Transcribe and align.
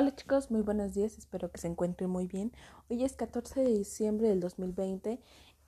Hola 0.00 0.14
chicos, 0.14 0.52
muy 0.52 0.60
buenos 0.62 0.94
días, 0.94 1.18
espero 1.18 1.50
que 1.50 1.58
se 1.60 1.66
encuentren 1.66 2.08
muy 2.08 2.28
bien. 2.28 2.52
Hoy 2.88 3.02
es 3.02 3.16
14 3.16 3.62
de 3.62 3.78
diciembre 3.78 4.28
del 4.28 4.38
2020 4.38 5.18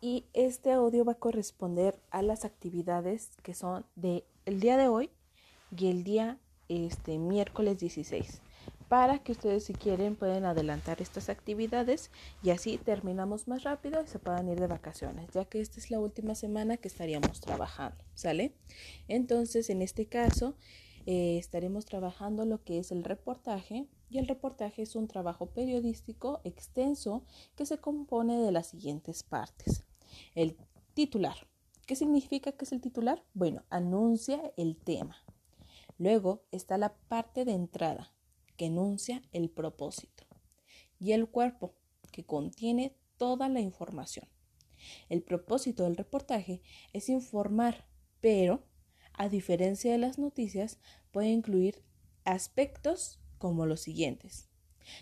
y 0.00 0.24
este 0.34 0.70
audio 0.70 1.04
va 1.04 1.14
a 1.14 1.18
corresponder 1.18 1.98
a 2.12 2.22
las 2.22 2.44
actividades 2.44 3.30
que 3.42 3.54
son 3.54 3.84
de 3.96 4.24
el 4.46 4.60
día 4.60 4.76
de 4.76 4.86
hoy 4.86 5.10
y 5.76 5.88
el 5.88 6.04
día 6.04 6.38
este 6.68 7.18
miércoles 7.18 7.80
16 7.80 8.40
para 8.88 9.18
que 9.18 9.32
ustedes 9.32 9.64
si 9.64 9.72
quieren 9.72 10.14
pueden 10.14 10.44
adelantar 10.44 11.02
estas 11.02 11.28
actividades 11.28 12.12
y 12.40 12.50
así 12.50 12.78
terminamos 12.78 13.48
más 13.48 13.64
rápido 13.64 14.00
y 14.00 14.06
se 14.06 14.20
puedan 14.20 14.48
ir 14.48 14.60
de 14.60 14.68
vacaciones, 14.68 15.28
ya 15.32 15.44
que 15.44 15.60
esta 15.60 15.80
es 15.80 15.90
la 15.90 15.98
última 15.98 16.36
semana 16.36 16.76
que 16.76 16.86
estaríamos 16.86 17.40
trabajando, 17.40 18.04
¿sale? 18.14 18.54
Entonces, 19.08 19.70
en 19.70 19.82
este 19.82 20.06
caso, 20.06 20.54
eh, 21.06 21.38
estaremos 21.38 21.86
trabajando 21.86 22.44
lo 22.44 22.62
que 22.62 22.78
es 22.78 22.92
el 22.92 23.04
reportaje 23.04 23.88
y 24.10 24.18
el 24.18 24.28
reportaje 24.28 24.82
es 24.82 24.96
un 24.96 25.08
trabajo 25.08 25.46
periodístico 25.46 26.40
extenso 26.44 27.24
que 27.56 27.66
se 27.66 27.78
compone 27.78 28.38
de 28.38 28.52
las 28.52 28.68
siguientes 28.68 29.22
partes. 29.22 29.84
El 30.34 30.56
titular. 30.94 31.36
¿Qué 31.86 31.96
significa 31.96 32.52
que 32.52 32.64
es 32.64 32.72
el 32.72 32.80
titular? 32.80 33.24
Bueno, 33.34 33.64
anuncia 33.70 34.52
el 34.56 34.76
tema. 34.76 35.16
Luego 35.98 36.44
está 36.50 36.78
la 36.78 36.94
parte 36.94 37.44
de 37.44 37.52
entrada, 37.52 38.12
que 38.56 38.66
enuncia 38.66 39.22
el 39.32 39.50
propósito. 39.50 40.24
Y 40.98 41.12
el 41.12 41.28
cuerpo, 41.28 41.74
que 42.12 42.24
contiene 42.24 42.96
toda 43.16 43.48
la 43.48 43.60
información. 43.60 44.28
El 45.08 45.22
propósito 45.22 45.84
del 45.84 45.96
reportaje 45.96 46.62
es 46.92 47.08
informar, 47.08 47.86
pero 48.20 48.64
a 49.20 49.28
diferencia 49.28 49.92
de 49.92 49.98
las 49.98 50.18
noticias, 50.18 50.78
puede 51.12 51.28
incluir 51.28 51.82
aspectos 52.24 53.20
como 53.36 53.66
los 53.66 53.80
siguientes. 53.80 54.48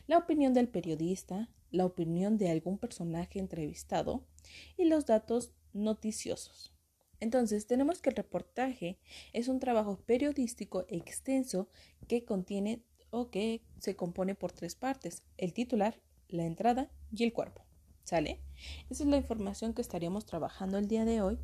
La 0.09 0.19
opinión 0.19 0.55
del 0.55 0.67
periodista, 0.67 1.49
la 1.71 1.87
opinión 1.87 2.37
de 2.37 2.51
algún 2.51 2.79
personaje 2.79 3.39
entrevistado 3.39 4.27
y 4.77 4.87
los 4.87 5.07
datos 5.07 5.53
noticiosos. 5.73 6.75
Entonces, 7.21 7.69
tenemos 7.69 8.03
que 8.03 8.11
el 8.11 8.17
reportaje 8.17 8.99
es 9.33 9.47
un 9.47 9.61
trabajo 9.61 10.01
periodístico 10.05 10.85
extenso 10.89 11.69
que 12.09 12.25
contiene 12.25 12.83
o 13.11 13.31
que 13.31 13.63
se 13.79 13.95
compone 13.95 14.35
por 14.35 14.51
tres 14.51 14.75
partes, 14.75 15.23
el 15.37 15.53
titular, 15.53 16.03
la 16.27 16.45
entrada 16.45 16.91
y 17.13 17.23
el 17.23 17.33
cuerpo. 17.33 17.65
¿Sale? 18.03 18.41
Esa 18.91 19.05
es 19.05 19.09
la 19.09 19.19
información 19.19 19.75
que 19.75 19.83
estaríamos 19.83 20.27
trabajando 20.27 20.77
el 20.77 20.89
día 20.89 21.05
de 21.05 21.21
hoy 21.21 21.39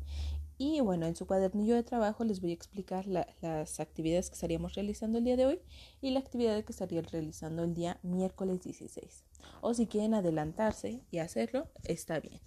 y 0.57 0.79
bueno, 0.79 1.05
en 1.05 1.15
su 1.15 1.27
cuadernillo 1.27 1.75
de 1.75 1.83
trabajo 1.83 2.23
les 2.23 2.39
voy 2.39 2.51
a 2.51 2.53
explicar 2.53 3.07
las 3.07 3.79
actividades 3.79 4.29
que 4.29 4.35
estaríamos 4.35 4.73
realizando 4.75 5.17
el 5.17 5.25
día 5.25 5.35
de 5.35 5.45
hoy 5.45 5.61
y 6.01 6.11
la 6.11 6.19
actividad 6.19 6.63
que 6.63 6.71
estaría 6.71 7.01
realizando 7.01 7.63
el 7.63 7.73
día 7.73 7.99
miércoles 8.03 8.61
16. 8.61 9.25
O 9.61 9.73
si 9.73 9.87
quieren 9.87 10.13
adelantarse 10.13 11.01
y 11.11 11.17
hacerlo, 11.17 11.69
está 11.83 12.19
bien. 12.19 12.39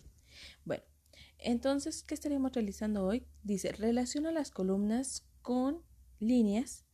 Bueno, 0.65 0.85
entonces, 1.39 2.03
¿qué 2.03 2.15
estaríamos 2.15 2.53
realizando 2.53 3.05
hoy? 3.05 3.27
Dice, 3.43 3.73
relaciona 3.73 4.33
las 4.33 4.51
columnas 4.51 5.27
con 5.43 5.83
líneas 6.19 6.87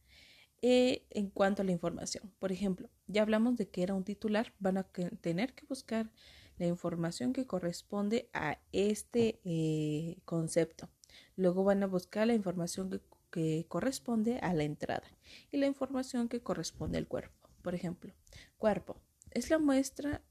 eh, 0.62 1.06
en 1.10 1.30
cuanto 1.30 1.62
a 1.62 1.64
la 1.64 1.72
información. 1.72 2.32
Por 2.38 2.50
ejemplo, 2.50 2.90
ya 3.06 3.22
hablamos 3.22 3.56
de 3.56 3.68
que 3.68 3.82
era 3.82 3.94
un 3.94 4.04
titular, 4.04 4.52
van 4.58 4.78
a 4.78 4.84
tener 5.20 5.54
que 5.54 5.66
buscar 5.66 6.10
la 6.56 6.66
información 6.66 7.32
que 7.32 7.46
corresponde 7.46 8.28
a 8.32 8.58
este 8.72 9.40
eh, 9.44 10.18
concepto. 10.24 10.88
Luego 11.36 11.64
van 11.64 11.82
a 11.82 11.86
buscar 11.86 12.26
la 12.26 12.34
información 12.34 12.90
que, 13.30 13.66
corresponde 13.68 14.38
a 14.38 14.54
la 14.54 14.62
entrada 14.62 15.08
y 15.50 15.56
la 15.56 15.66
información 15.66 16.28
que 16.28 16.40
corresponde 16.40 16.98
al 16.98 17.08
cuerpo. 17.08 17.48
Por 17.62 17.74
ejemplo, 17.74 18.14
cuerpo 18.58 19.00
es 19.32 19.50
la 19.50 19.58
muestra 19.58 20.22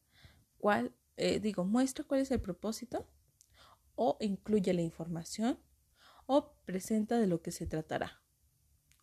cuál, 0.57 0.95
eh, 1.17 1.41
digo, 1.41 1.65
muestra 1.65 2.05
cuál 2.05 2.21
es 2.21 2.31
el 2.31 2.39
propósito 2.39 3.05
o 3.95 4.17
incluye 4.21 4.73
la 4.73 4.81
información 4.81 5.59
o 6.27 6.53
presenta 6.65 7.19
de 7.19 7.27
lo 7.27 7.41
que 7.41 7.51
se 7.51 7.65
tratará. 7.65 8.21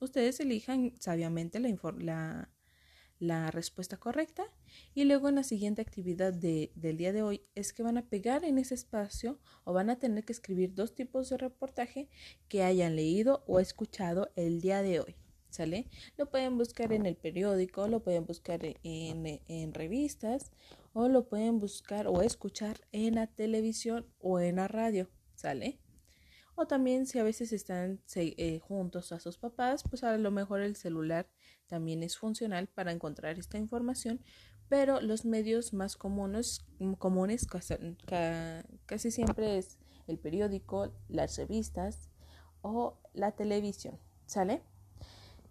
Ustedes 0.00 0.41
elijan 0.41 0.94
sabiamente 0.99 1.60
la, 1.60 1.69
la, 1.99 2.50
la 3.20 3.50
respuesta 3.50 3.98
correcta 3.98 4.44
y 4.94 5.04
luego 5.04 5.28
en 5.28 5.36
la 5.36 5.44
siguiente 5.44 5.82
actividad 5.82 6.32
del 6.32 6.97
día 6.97 7.12
de 7.12 7.22
hoy 7.22 7.42
es 7.54 7.72
que 7.72 7.82
van 7.82 7.98
a 7.98 8.08
pegar 8.08 8.44
en 8.44 8.58
ese 8.58 8.75
espacio 8.75 9.38
o 9.64 9.72
van 9.72 9.91
a 9.91 9.98
tener 9.98 10.25
que 10.25 10.32
escribir 10.32 10.75
dos 10.75 10.94
tipos 10.94 11.28
de 11.28 11.36
reportaje 11.36 12.08
que 12.48 12.64
hayan 12.64 12.97
leído 12.97 13.44
o 13.47 13.60
escuchado 13.60 14.32
el 14.36 14.60
día 14.60 14.82
de 14.82 15.00
hoy. 15.00 15.16
¿Sale? 15.50 15.88
Lo 16.16 16.31
pueden 16.31 16.56
buscar 16.56 16.92
en 16.92 17.06
el 17.06 17.16
periódico, 17.16 17.88
lo 17.88 18.04
pueden 18.04 18.25
buscar 18.25 18.60
en, 18.64 19.42
en 19.48 19.75
revistas 19.75 20.52
o 20.92 21.08
lo 21.08 21.28
pueden 21.28 21.58
buscar 21.58 22.06
o 22.06 22.22
escuchar 22.22 22.81
en 22.92 23.16
la 23.16 23.26
televisión 23.26 24.06
o 24.20 24.38
en 24.38 24.56
la 24.56 24.69
radio. 24.69 25.10
¿Sale? 25.34 25.81
O 26.60 26.66
también 26.66 27.06
si 27.06 27.19
a 27.19 27.22
veces 27.22 27.54
están 27.54 28.03
eh, 28.16 28.59
juntos 28.59 29.12
a 29.12 29.19
sus 29.19 29.38
papás, 29.38 29.82
pues 29.88 30.04
a 30.04 30.19
lo 30.19 30.31
mejor 30.31 30.60
el 30.60 30.76
celular 30.76 31.26
también 31.66 32.03
es 32.03 32.19
funcional 32.19 32.66
para 32.66 32.93
encontrar 32.93 33.38
esta 33.38 33.56
información, 33.56 34.21
pero 34.69 35.00
los 35.00 35.25
medios 35.25 35.72
más 35.72 35.97
comunes, 35.97 36.66
comunes 36.99 37.47
casi, 37.47 39.10
siempre 39.10 39.56
es 39.56 39.78
el 40.06 40.19
periódico, 40.19 40.93
las 41.09 41.38
revistas 41.38 42.10
o 42.60 42.99
la 43.15 43.32
televisión, 43.32 43.99
¿sale? 44.26 44.62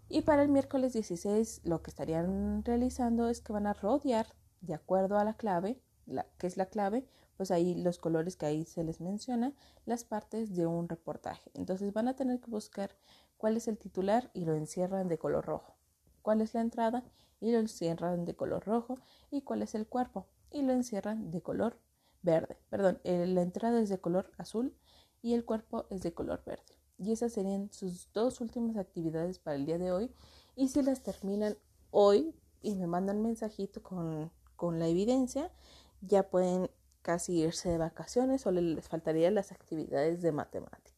Y 0.10 0.22
para 0.22 0.44
el 0.44 0.50
miércoles 0.50 0.94
16 0.94 1.62
lo 1.64 1.82
que 1.82 1.90
estarían 1.90 2.64
realizando 2.64 3.30
es 3.30 3.42
que 3.42 3.52
van 3.52 3.66
a 3.66 3.74
rodear 3.74 4.28
de 4.62 4.76
acuerdo 4.76 5.18
a 5.18 5.24
la 5.24 5.34
clave, 5.34 5.82
la, 6.06 6.28
que 6.38 6.46
es 6.46 6.56
la 6.56 6.68
clave, 6.68 7.08
pues 7.40 7.52
ahí 7.52 7.74
los 7.74 8.00
colores 8.00 8.36
que 8.36 8.48
ahí 8.48 8.66
se 8.66 8.84
les 8.84 9.00
menciona, 9.00 9.54
las 9.86 10.04
partes 10.04 10.58
de 10.58 10.66
un 10.66 10.90
reportaje. 10.90 11.50
Entonces 11.54 11.94
van 11.94 12.10
a 12.10 12.18
tener 12.18 12.42
que 12.42 12.52
buscar 12.52 12.98
cuál 13.38 13.56
es 13.56 13.70
el 13.70 13.78
titular 13.78 14.30
y 14.34 14.44
lo 14.44 14.56
encierran 14.56 15.08
de 15.08 15.18
color 15.18 15.46
rojo. 15.46 15.78
¿Cuál 16.22 16.42
es 16.42 16.54
la 16.54 16.60
entrada? 16.60 17.06
Y 17.40 17.54
lo 17.54 17.60
encierran 17.60 18.26
de 18.26 18.36
color 18.36 18.66
rojo. 18.66 18.96
¿Y 19.32 19.44
cuál 19.44 19.62
es 19.62 19.74
el 19.74 19.88
cuerpo? 19.88 20.28
Y 20.52 20.64
lo 20.64 20.74
encierran 20.74 21.32
de 21.32 21.42
color 21.42 21.80
verde. 22.24 22.58
Perdón, 22.70 23.00
eh, 23.06 23.26
la 23.26 23.42
entrada 23.42 23.80
es 23.80 23.88
de 23.88 24.02
color 24.02 24.34
azul 24.38 24.76
y 25.22 25.34
el 25.34 25.46
cuerpo 25.46 25.86
es 25.90 26.02
de 26.02 26.14
color 26.14 26.44
verde. 26.46 26.76
Y 26.98 27.14
esas 27.14 27.32
serían 27.32 27.72
sus 27.72 28.12
dos 28.12 28.42
últimas 28.42 28.76
actividades 28.76 29.40
para 29.40 29.56
el 29.56 29.66
día 29.66 29.78
de 29.78 29.94
hoy. 29.94 30.12
Y 30.58 30.68
si 30.68 30.82
las 30.82 31.04
terminan 31.04 31.58
hoy 31.90 32.36
y 32.62 32.76
me 32.76 32.88
mandan 32.88 33.22
mensajito 33.22 33.82
con, 33.82 34.30
con 34.58 34.78
la 34.78 34.90
evidencia, 34.90 35.50
ya 36.02 36.30
pueden 36.30 36.70
casi 37.10 37.40
irse 37.40 37.70
de 37.70 37.80
vacaciones, 37.80 38.42
solo 38.42 38.62
les 38.62 38.88
faltarían 38.88 39.34
las 39.34 39.52
actividades 39.52 40.22
de 40.22 40.32
matemáticas. 40.32 40.89